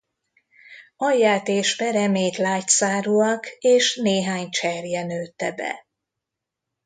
[0.97, 5.87] Alját és peremét lágyszárúak és néhány cserje nőtte be.